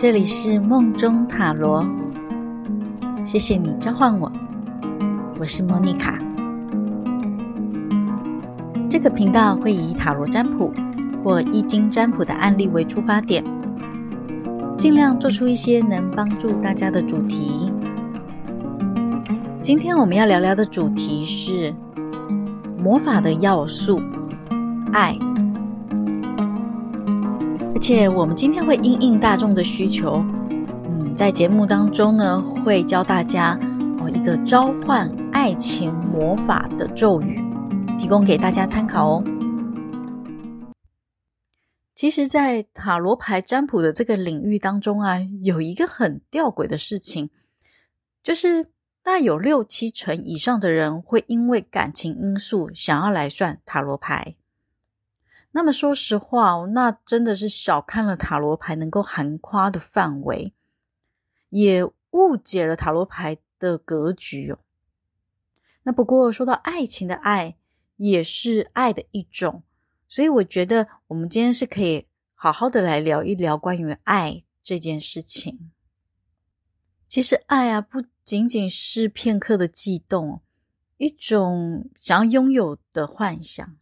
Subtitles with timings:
[0.00, 1.86] 这里是梦中塔罗，
[3.22, 4.32] 谢谢你召唤我，
[5.38, 6.18] 我是莫妮卡。
[8.88, 10.72] 这个频道会以塔罗占卜
[11.22, 13.44] 或易经占卜的案例为出发点，
[14.74, 17.70] 尽量做出一些能帮助大家的主题。
[19.60, 21.74] 今天我们要聊聊的主题是
[22.82, 24.00] 魔法的要素——
[24.94, 25.14] 爱。
[27.92, 30.24] 且我们今天会因应大众的需求，
[30.88, 33.58] 嗯，在节目当中呢，会教大家
[33.98, 37.42] 哦一个召唤爱情魔法的咒语，
[37.98, 39.24] 提供给大家参考哦。
[41.96, 47.30] 其实，在塔罗牌占卜的这个领域当中啊，有一个很吊诡的事情，
[48.22, 48.62] 就是
[49.02, 54.36] 大概有六七成以上的人会因为感情因素想要来算塔罗牌。
[55.52, 60.54] 那么说实话，那真的是小看了塔罗牌能够涵夸的范围，
[61.48, 64.58] 也误解了塔罗牌的格局哦。
[65.82, 67.56] 那不过说到爱情的爱，
[67.96, 69.64] 也是爱的一种，
[70.06, 75.72] 所以我觉得我们今天是可以好好的来聊一聊关于爱这件事情。
[77.08, 80.42] 其实爱啊，不仅仅是片刻的悸动，
[80.98, 83.76] 一种想要拥有的幻想。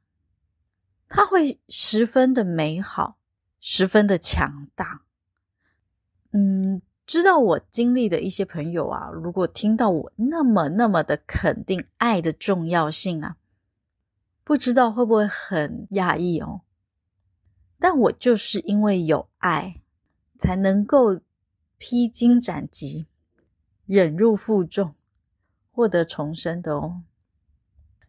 [1.09, 3.19] 它会十分的美好，
[3.59, 5.05] 十分的强大。
[6.33, 13.39] 嗯，知道我经历的一些朋友啊，如果听到我那么那么的肯定爱的重要性啊，
[14.45, 16.61] 不知道会不会很讶异哦？
[17.79, 19.81] 但我就是因为有爱，
[20.36, 21.20] 才能够
[21.79, 23.06] 披荆斩棘、
[23.86, 24.95] 忍辱负重、
[25.70, 27.05] 获得重生的哦。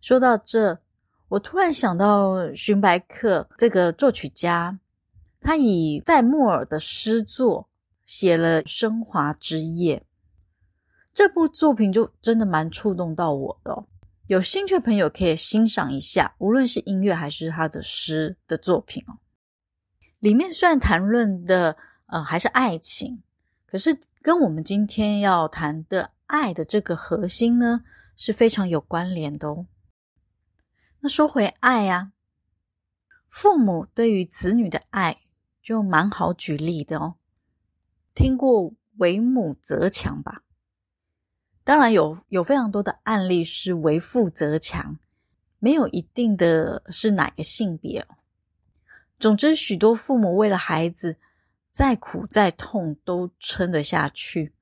[0.01, 0.81] 说到这。
[1.29, 4.79] 我突然想到，荀白克这个作曲家，
[5.39, 7.69] 他以塞穆尔的诗作
[8.03, 9.97] 写了《升华之夜》
[11.13, 13.85] 这部作品，就真的蛮触动到我的。
[14.25, 19.13] 有兴趣的朋友可以欣赏一下，无论是音乐还是他的诗的作品哦。
[20.17, 21.77] 里面虽然谈论的
[22.07, 23.21] 呃还是爱情，
[23.67, 27.83] 可是跟我们今天要谈的爱的这个核心呢，
[28.15, 29.67] 是非常有关联的哦。
[31.01, 32.11] 那说回爱啊，
[33.29, 35.21] 父母对于子女的爱
[35.61, 37.15] 就蛮好举例的哦。
[38.13, 40.43] 听过“为母则强”吧？
[41.63, 44.97] 当然有有非常多的案例是为父则强，
[45.59, 48.17] 没有一定的是哪个性别哦。
[49.19, 51.17] 总之，许多父母为了孩子，
[51.71, 54.53] 再苦再痛都撑得下去，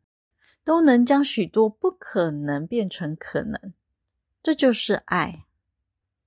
[0.64, 3.74] 都能将许多不可能变成可能，
[4.44, 5.46] 这就是爱。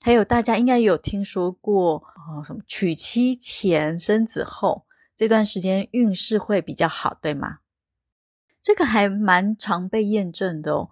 [0.03, 7.59] 还有，大家应该有听说过哦，什么娶妻前生子后这段时间运势会比较好，对吗？
[8.62, 10.88] 这个还蛮常被验证的哦，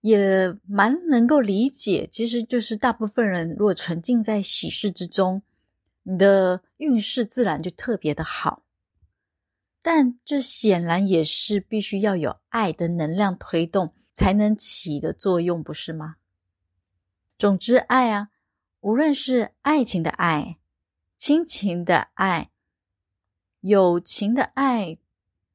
[0.00, 2.08] 也蛮能够理解。
[2.10, 5.42] 其实就是大部分人如果沉浸在喜事之中，
[6.04, 8.62] 你的运势自然就特别的好。
[9.82, 16.16] 但这显然也是必须要有爱的能量推动才能起的作用，不是吗？
[17.38, 18.30] 总之，爱啊，
[18.80, 20.58] 无论是爱情的爱、
[21.16, 22.50] 亲情的爱、
[23.60, 24.98] 友情的爱，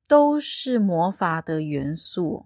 [0.07, 2.45] 都是魔法的元素。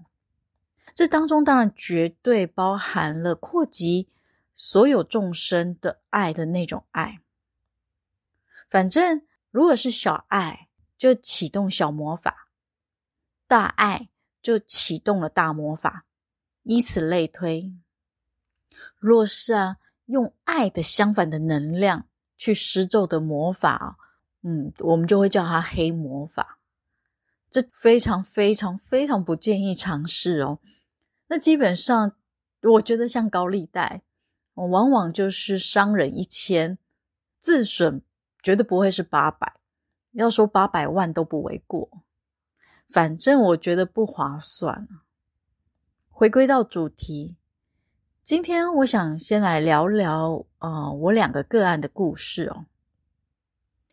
[0.96, 4.10] 这当中当然绝对包含了扩及
[4.56, 7.20] 所有众生的爱的那种爱。
[8.68, 9.22] 反正，
[9.52, 10.68] 如果是小爱，
[10.98, 12.32] 就启动小魔法；
[13.46, 14.10] 大爱
[14.42, 16.08] 就启动了大魔法，
[16.64, 17.76] 以此类推。
[19.00, 23.98] 若是啊，用爱的相反的能量去施咒的魔法，
[24.42, 26.60] 嗯，我们就会叫它黑魔法。
[27.50, 30.60] 这非常非常非常不建议尝试哦。
[31.28, 32.14] 那基本上，
[32.62, 34.02] 我觉得像高利贷，
[34.56, 36.78] 往往就是伤人一千，
[37.40, 38.02] 自损
[38.42, 39.56] 绝对不会是八百。
[40.12, 42.04] 要说八百万都不为过，
[42.90, 44.88] 反正我觉得不划算。
[46.10, 47.36] 回归到主题。
[48.28, 52.66] 今天我想先来聊聊，呃，我两个个案的故事哦。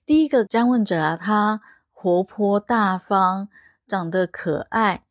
[0.04, 1.60] 第一个占问者啊，他
[1.92, 3.46] 活泼大方，
[3.86, 5.04] 长得可爱，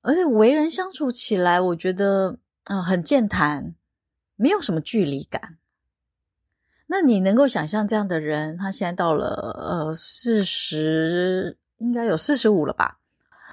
[0.00, 3.74] 而且为人相处起来，我觉得啊，呃，很健谈，
[4.36, 5.58] 没有什么距离感。
[6.86, 13.00] 那你能够想象这样的人，他现在到了呃四十，应该有四十五了吧？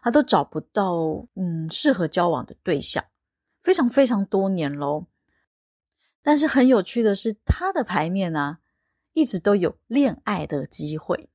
[0.04, 3.04] 他都找不到嗯适合交往的对象。
[3.64, 5.08] 非常非常多年喽，
[6.22, 8.60] 但是很有趣的是，他的牌面呢、啊，
[9.14, 11.30] 一直都有恋爱的机会。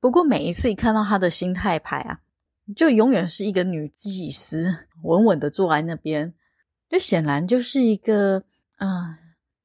[0.00, 2.20] 不过每一次一看到他的心态牌啊，
[2.74, 6.34] 就永远是一个女祭司，稳稳的坐在那边，
[6.88, 8.42] 就显然就是一个
[8.78, 9.16] 啊、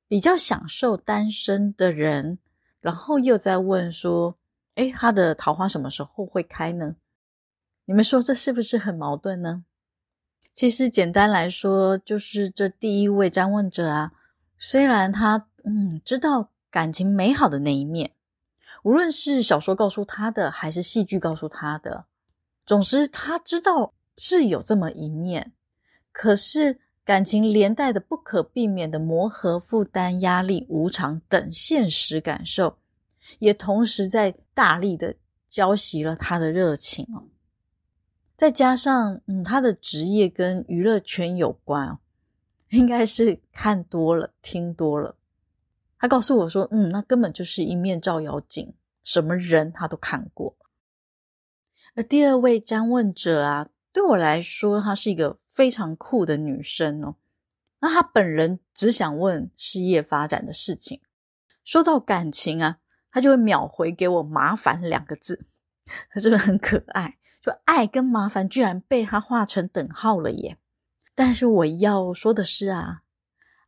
[0.08, 2.38] 比较享受单身的人，
[2.80, 4.38] 然后又在问说，
[4.76, 6.96] 诶，他的桃花什么时候会开呢？
[7.86, 9.66] 你们说这是不是很矛盾呢？
[10.58, 14.12] 其实简单来说，就是这第一位占问者啊，
[14.58, 18.14] 虽然他嗯知道感情美好的那一面。
[18.82, 22.06] 无论是小说告诉他的，还是戏剧告诉他的，
[22.66, 25.54] 总之他知道是有这么一面。
[26.12, 32.80] 可是感情连带的不可避免的磨合、负担、压力、无常等现实感受，
[33.38, 35.14] 也同时在大力的
[35.48, 37.22] 浇熄了他的热情哦。
[38.38, 41.98] 再加上，嗯，他的职业跟娱乐圈有关，
[42.70, 45.16] 应该是看多了、听多了。
[45.98, 50.56] 他告诉我说：“嗯，那根本就是一面照妖镜，什么人他都看过。”
[51.96, 57.16] 而第二位占问者啊，对我来说，她是一个非常酷的女生哦。
[57.80, 61.02] 那她本人只想问事业发展的事情，
[61.64, 62.78] 说到感情啊，
[63.10, 65.48] 她就会秒回给我“麻烦”两个字，
[66.12, 67.17] 她是不是很可爱？
[67.66, 70.58] 爱跟麻烦居然被他画成等号了耶！
[71.16, 73.04] 但是我要说的是啊，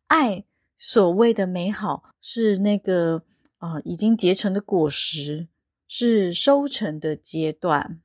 [0.08, 0.46] 爱。
[0.82, 3.24] 所谓的美好是那个
[3.58, 5.50] 啊、已经结成的果实，
[5.90, 8.00] 是收成的阶段。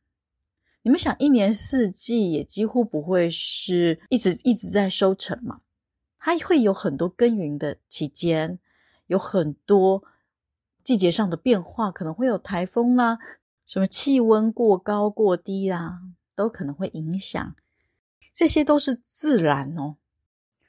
[0.82, 5.60] 你们想，一年四季也几乎不会是一直一直在收成嘛？
[6.18, 8.58] 它会有很多耕耘的期间，
[9.06, 10.02] 有很多
[10.82, 13.20] 季节上的变化，可能会有台风啦，
[13.66, 16.00] 什么气温过高过低啦，
[16.34, 17.54] 都可能会影响。
[18.32, 19.96] 这些都是自然哦。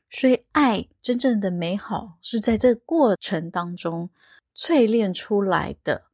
[0.10, 4.10] 所以，爱真正的美好是在这个过程当中
[4.56, 6.06] 淬炼出来的，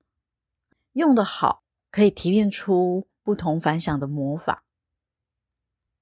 [0.93, 4.63] 用得好可以提炼出不同凡响的魔法。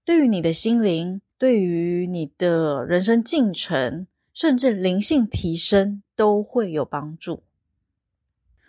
[0.06, 7.44] 对于你的心灵，对于你的人生进程，甚至灵性提升都会有帮助。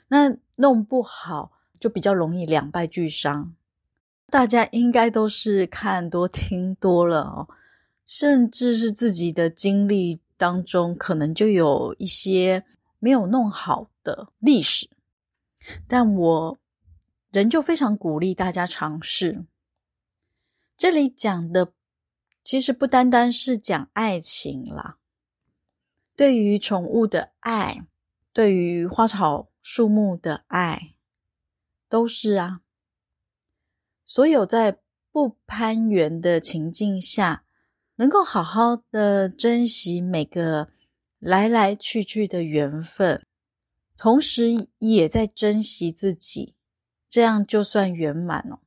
[0.09, 3.57] 那弄不好就比较容易两败俱伤。
[4.29, 7.49] 大家应该都是看多听多了哦。
[8.07, 12.65] 甚至是自己的经历当中，可能就有一些
[12.99, 14.91] 没有弄好的历史，
[15.87, 16.59] 但我
[17.31, 19.45] 仍旧非常鼓励大家尝试。
[20.77, 21.73] 这里讲的
[22.43, 24.97] 其实不单单是讲爱情啦，
[26.17, 27.87] 对于宠物的爱，
[28.33, 30.95] 对于花草树木的爱，
[31.91, 32.63] 都是啊。
[34.07, 34.79] 所有在
[35.13, 37.45] 不攀缘的情境下，
[37.97, 40.71] 能够好好的珍惜每个
[41.19, 43.27] 来来去去的缘分，
[43.97, 46.55] 同时也在珍惜自己，
[47.09, 48.61] 这样就算圆满了。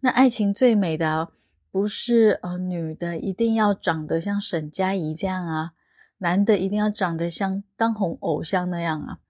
[0.00, 1.32] 那爱情最美的
[1.70, 5.72] 不是呃女的一定要长得像沈佳宜这样啊，
[6.18, 9.20] 男的一定要长得像当红偶像那样啊。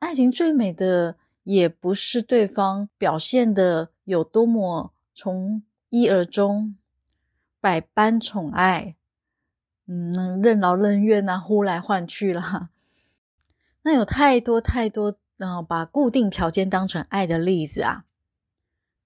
[0.00, 6.76] 爱情最美的也不是对方表现的有多么从一而终。
[7.60, 8.96] 百般宠爱，
[9.86, 12.70] 嗯，任劳任怨啊，呼来唤去啦。
[13.82, 18.04] 那有太多太多，嗯把固定条件当成爱的例子啊。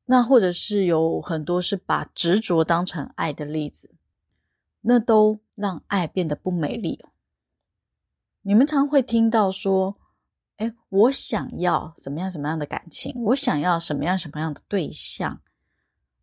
[0.06, 3.90] 那或者是有很多是把执着当成爱的例子，
[4.80, 7.04] 那都让爱变得不美丽。
[8.40, 9.96] 你们常会听到说
[10.56, 15.40] ：“哎，我想要什么样什么样的感情，我想要什么样什么样的对象”，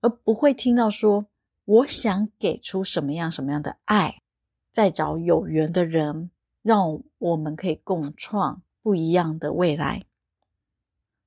[0.02, 1.26] 而不会听到说。
[1.66, 4.22] 我想给出什么样什么样的爱，
[4.70, 6.30] 再找有缘的人，
[6.62, 10.04] 让我们可以共创不一样的未来。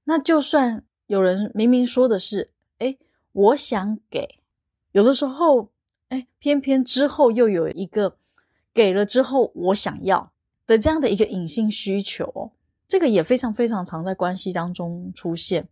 [0.04, 2.98] 那就算有人明明说的是，哎，
[3.32, 4.38] 我想给，
[4.92, 5.70] 有的时候，
[6.10, 8.18] 哎，偏偏之后又有一个
[8.74, 10.30] 给了之后，我想要
[10.66, 12.52] 的这样的一个隐性需求，
[12.88, 15.68] 这个也非常非常常在关系当中出现，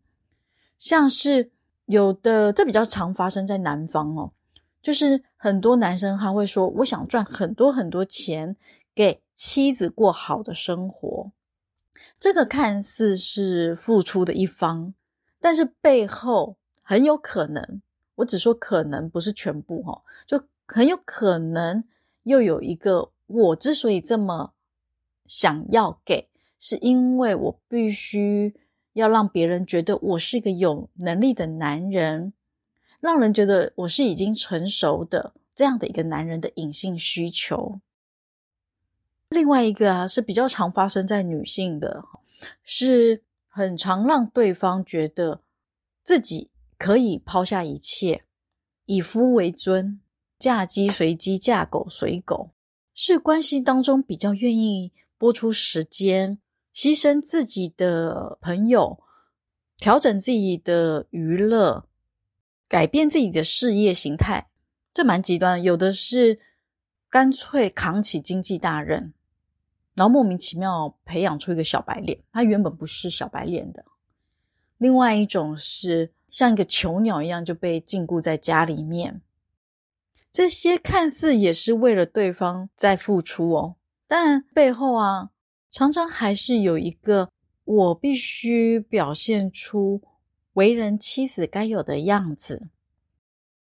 [0.78, 1.50] 像是
[1.87, 4.33] 有的，这比较常发生在南方哦。
[4.83, 8.54] 就是很多男生他会说，我想赚很多很多钱
[8.94, 11.30] 给妻子过好的生活，
[12.18, 14.92] 这个看似是付出的一方，
[15.40, 17.80] 但是背后很有可能，
[18.16, 21.85] 我只说可能不是全部齁，就很有可能
[22.25, 24.52] 又有一个，我之所以这么
[25.25, 28.54] 想要给，是因为我必须
[28.94, 32.32] 要让别人觉得我是一个有能力的男人。
[33.00, 37.80] 让人觉得我是已经成熟的这样的一个男人的隐性需求。
[39.28, 42.02] 另外一个啊，是比较常发生在女性的，
[42.62, 45.42] 是很常让对方觉得
[46.02, 48.25] 自己可以抛下一切，
[48.87, 50.00] 以夫为尊，
[50.38, 52.52] 嫁鸡随鸡，嫁狗随狗，
[52.94, 56.38] 是关系当中比较愿意拨出时间，
[56.75, 58.99] 牺牲自己的朋友，
[59.78, 61.87] 调整自己的娱乐，
[62.69, 64.49] 改变自己的事业形态，
[64.93, 65.62] 这蛮极端。
[65.62, 66.40] 有的是
[67.09, 69.14] 干脆扛起经济大任。
[69.95, 73.85] 然后莫名其妙培养出一个小白脸，他原本不是小白脸的。
[74.78, 79.23] 另外一种是像一个囚鸟一样就被禁锢在家里面，
[80.33, 83.76] 这些看似也是为了对方在付出哦，
[84.09, 85.31] 但背后啊，
[85.75, 87.28] 常常还是有一个
[87.64, 90.00] 我必须表现出
[90.52, 92.69] 为人妻子该有的样子，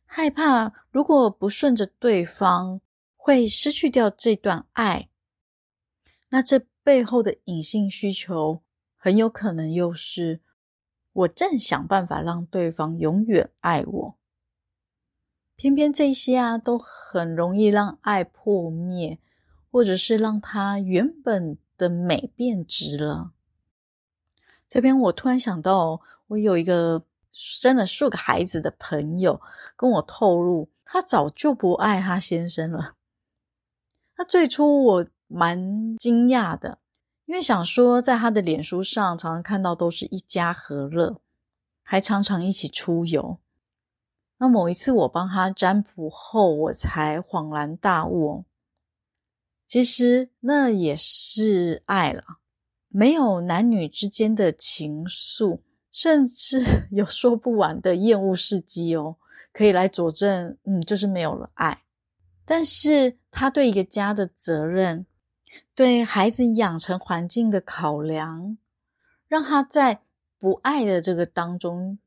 [0.07, 2.81] 害怕如果不顺着对方，
[3.15, 5.09] 会失去掉这段爱。
[6.31, 8.63] 那这背后的隐性需求，
[8.97, 10.41] 很有可能又是
[11.13, 14.17] 我正想办法让对方永远爱我，
[15.55, 19.19] 偏偏这些啊，都很容易让爱破灭，
[19.69, 23.31] 或者是让他原本的美变质了。
[24.67, 29.41] 这边我突然想到，我有一个生了数个孩子的朋友
[29.75, 32.93] 跟我透露，他早就不爱他先生了。
[34.17, 35.07] 那最初我。
[35.31, 36.79] 蛮惊讶的，
[37.27, 41.21] 因为想说，在他的脸书上常常看到都是一家和乐，
[41.83, 43.37] 还常常一起出游。
[44.39, 48.43] 那某一次我帮他占卜后，我才恍然大悟，
[49.69, 52.23] 其实那也是爱了，
[52.87, 55.61] 没有男女之间的情愫，
[55.91, 56.61] 甚至
[56.91, 59.15] 有说不完的厌恶事迹哦，
[59.53, 61.83] 可以来佐证，嗯，就是没有了爱。
[62.45, 65.05] 但是他对一个家的责任。
[65.73, 68.57] 对孩子养成环境的考量，
[69.27, 70.01] 让他在
[70.37, 71.97] 不爱的这个当中，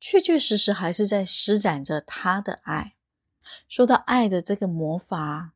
[0.00, 2.94] 确确实实还是在施展着他的爱。
[3.68, 5.52] 说到爱的这个魔法，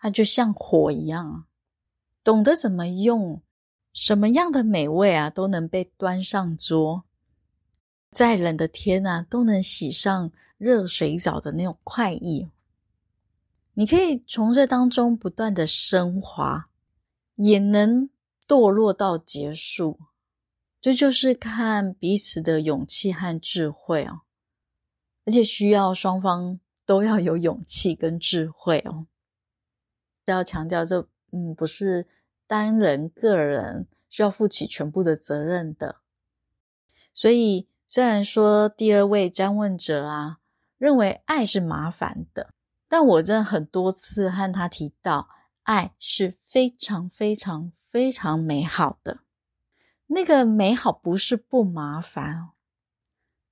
[0.00, 1.44] 它就像火一样，
[2.24, 3.40] 懂得怎么用，
[3.92, 7.04] 什么样的美味啊都能被端上桌，
[8.10, 12.48] 再冷的天啊都能洗上热水澡的那种快意。
[13.74, 16.66] 你可以从这当中不断的升华。
[17.42, 18.10] 也能
[18.46, 19.98] 堕落到结束，
[20.78, 24.20] 这就是看彼此的勇气和智慧哦，
[25.24, 29.06] 而且需要双方都要有勇气跟智慧哦。
[30.26, 32.06] 要强调这，嗯，不是
[32.46, 35.96] 单人个人需要负起全部的责任的。
[37.12, 40.38] 所以，虽然说第二位占问者啊
[40.78, 42.52] 认为爱是麻烦的，
[42.88, 45.28] 但我真很多次和他提到。
[45.62, 49.20] 爱是非常非常非常美好的，
[50.08, 52.48] 那个美好不是不麻烦，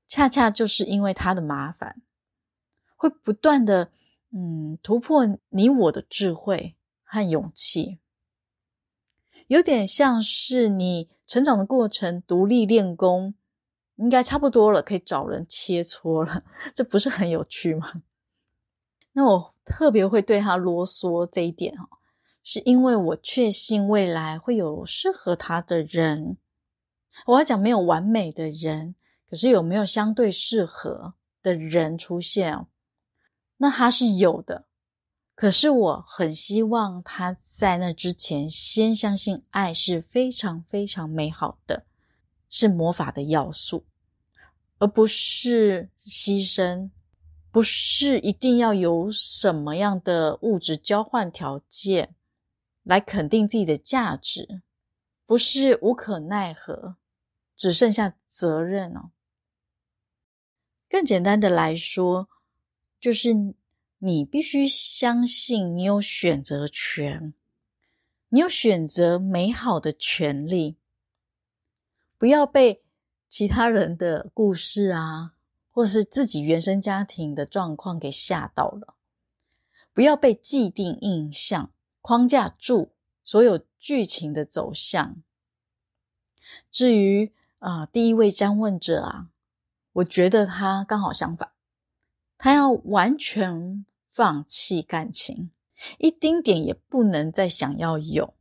[0.08, 2.00] 恰恰就是因为它的麻烦，
[2.96, 3.92] 会不断的
[4.30, 7.98] 嗯突破你我的智慧和勇气，
[9.46, 13.34] 有点像是你成长的过程，独立练功，
[13.96, 16.44] 应该差不多了，可以找人切磋了，
[16.74, 18.02] 这不是很有趣吗？
[19.12, 21.88] 那我特别会对他啰嗦这一点哈。
[22.44, 26.38] 是因为我确信未来会有适合他的人。
[27.26, 28.94] 我要讲没有完美的人，
[29.28, 32.66] 可是有没有相对适合的人出现？
[33.58, 34.66] 那他是有的。
[35.34, 41.84] 可是我很希望他在那之前先相信爱是非常非常美好的，
[42.48, 43.84] 是魔法的要素，
[44.78, 46.90] 而不是牺牲，
[47.52, 52.14] 不是一定要有什么样的物质交换条件。
[52.84, 54.62] 来肯定自己的价值，
[55.26, 56.96] 不是无可奈何，
[57.54, 59.10] 只剩下责任哦。
[60.88, 62.30] 更简单的来说，
[63.00, 63.54] 就是
[63.98, 67.32] 你必须相信你有选择权，
[68.28, 70.76] 你有选择美好的权利，
[72.16, 72.82] 不要被
[73.28, 75.34] 其他人的故事啊，
[75.70, 78.94] 或是自己原生家庭的状况给吓到了，
[79.92, 85.22] 不要被既定印象框架住所有剧情的走向。
[86.70, 89.30] 至于啊、第一位占问者啊，
[89.92, 91.50] 我觉得他刚好相反，
[92.38, 95.50] 他要完全放弃感情，
[95.98, 98.32] 一丁点也不能再想要有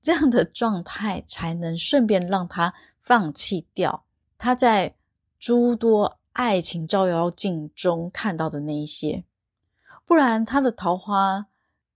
[0.00, 4.04] 这样的状态，才能顺便让他放弃掉
[4.36, 4.96] 他在
[5.38, 9.24] 诸多爱情照妖镜中看到的那一些，
[10.04, 11.46] 不然他的桃花。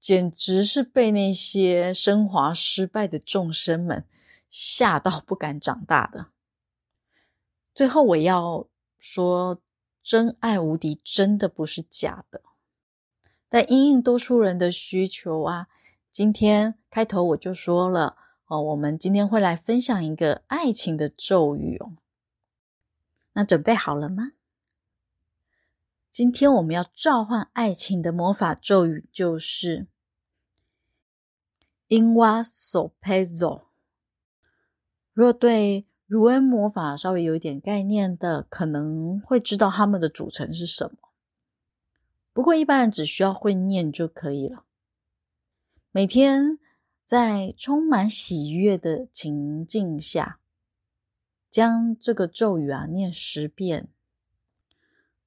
[0.01, 4.07] 简直是被那些升华失败的众生们
[4.49, 6.29] 吓到不敢长大的。
[7.75, 9.61] 最后我要说，
[10.03, 12.43] 真爱无敌真的不是假的。
[13.49, 15.69] 但因应多数人的需求啊，
[16.13, 18.17] 今天开头我就说了
[18.47, 21.93] 哦，我们今天会来分享一个爱情的咒语哦。
[23.33, 24.33] 那准备好了吗？
[26.11, 29.87] 今天我们要召唤爱情的魔法咒语就是
[31.87, 33.71] “因瓦索佩佐”。
[35.15, 40.99] 若对如恩魔法稍微有一点概念的，可能会知道它们的组成是什么。
[42.33, 44.65] 不过一般人只需要会念就可以了。
[45.93, 46.59] 每天
[47.05, 50.41] 在充满喜悦的情境下，
[51.49, 53.87] 将这个咒语啊念十遍。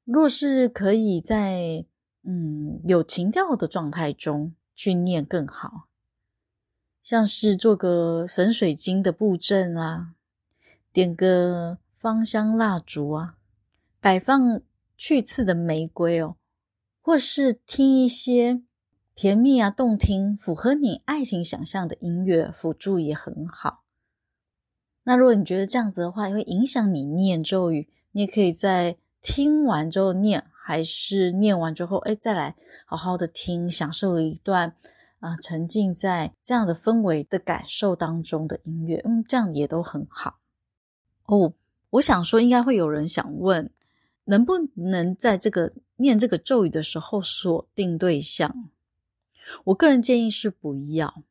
[0.04, 1.86] 若是可以在
[2.24, 5.88] 嗯有情调的状态中去念更好，
[7.02, 10.16] 像是做个粉水晶的布阵啊，
[10.94, 13.36] 点个芳香蜡烛啊，
[14.00, 14.62] 摆放
[14.96, 16.38] 去刺的玫瑰哦，
[17.02, 18.62] 或是听一些
[19.14, 23.84] 甜蜜啊、动听、符合你爱情想象的音乐辅助也很好。
[25.04, 28.98] 那如果你觉得这样子的话，也会影响你念咒语，你也可以在。
[29.26, 34.76] 听完之后念，还是念完之后，哎，再来好好的听，享受一段
[35.20, 40.42] 啊、沉浸在这样的氛围的感受当中的音乐，嗯，这样也都很好。
[41.26, 41.54] 哦，
[41.92, 43.72] 我想说，应该会有人想问，
[44.26, 48.70] 能不能在这个念这个咒语的时候锁定对象？
[49.66, 51.24] 我个人建议是不要，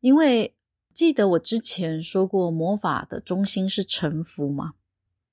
[0.00, 0.54] 因为
[0.92, 4.74] 记得我之前说过，魔法的中心是臣服嘛。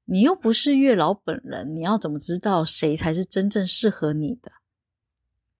[0.06, 4.52] 你又不是月老本人，你要怎么知道谁才是真正适合你的？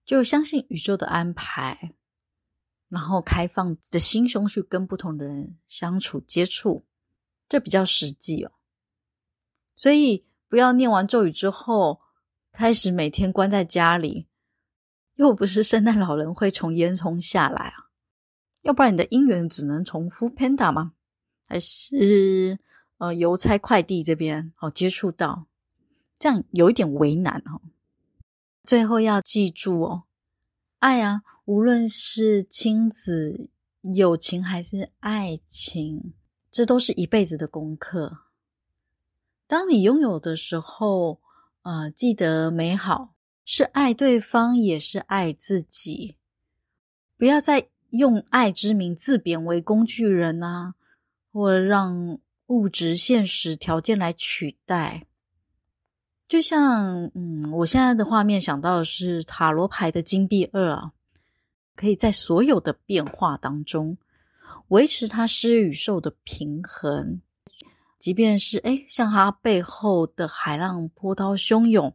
[0.04, 1.94] 就相信宇宙的安排，
[2.88, 6.84] 然后开放的心胸去跟不同的人相处接触，
[7.48, 8.52] 这比较实际哦。
[9.76, 12.00] 所以不要念完咒语之后，
[12.52, 14.26] 开始每天关在家里，
[15.14, 17.90] 又不是圣诞老人会从烟囱下来啊，
[18.62, 20.94] 要不然你的姻缘只能从 foodpanda 吗？
[21.46, 22.58] 还是？
[22.98, 25.48] 呃，邮差快递这边好接触到，
[26.18, 27.60] 这样有一点为难哦。
[28.64, 30.04] 最后要记住哦，
[30.78, 33.50] 爱啊，无论是亲子、
[33.82, 36.14] 友情还是爱情，
[36.56, 38.20] 这都是一辈子的功课。
[39.46, 41.20] 当你拥有的时候，
[41.60, 43.12] 呃，记得美好
[43.44, 46.16] 是爱对方，也是爱自己。
[47.18, 50.74] 不要再用爱之名自贬为工具人啊，
[51.30, 52.18] 或让。
[52.48, 55.08] 物质现实条件来取代，
[56.28, 60.92] 就像嗯，我现在的画面想到的是塔罗牌的金币二啊，
[61.74, 63.98] 可以在所有的变化当中
[64.68, 67.20] 维持它施与受的平衡，
[67.98, 71.94] 即便是诶像它背后的海浪波涛汹涌，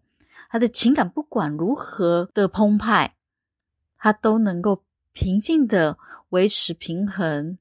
[0.49, 3.15] 他的情感不管如何的澎湃，
[3.97, 5.97] 他都能够平静的
[6.29, 7.57] 维持平衡，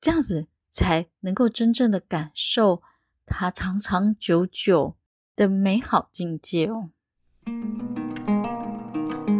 [0.00, 0.46] 这样子。
[0.68, 2.82] 才能够真正的感受
[3.24, 4.94] 它长长久久
[5.34, 6.90] 的美好境界哦。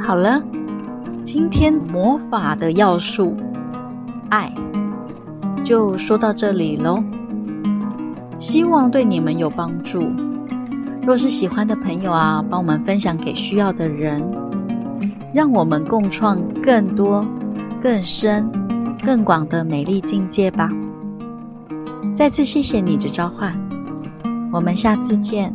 [0.02, 0.42] 好了，
[1.22, 3.36] 今天魔法的要素
[4.30, 4.52] 爱
[5.64, 7.02] 就说到这里喽。
[8.38, 10.06] 希望对你们有帮助。
[11.02, 14.22] 若是喜欢的朋友啊，帮我们分享给需要的人，
[15.32, 17.26] 让我们共创更多、
[17.80, 18.50] 更深、
[19.04, 20.68] 更广的美丽境界吧。
[22.12, 23.54] 再次谢谢你的召唤，
[24.52, 25.52] 我们下次见。